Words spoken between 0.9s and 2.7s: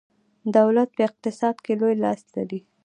په اقتصاد کې لوی لاس لري.